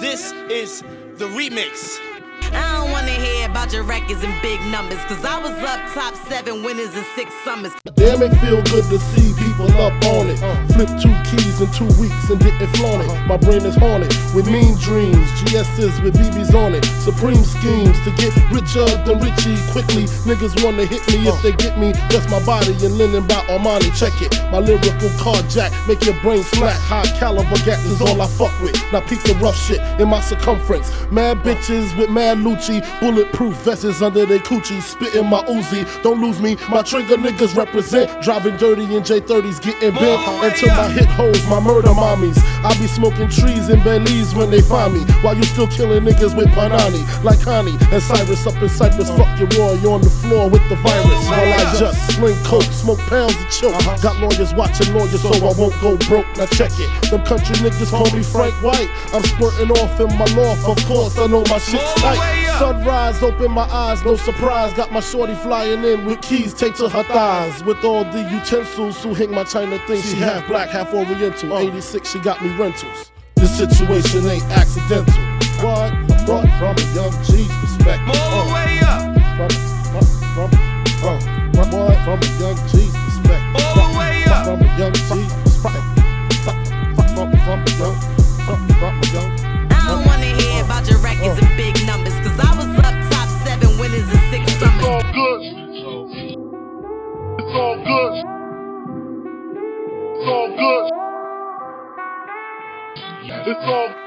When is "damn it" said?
7.96-8.34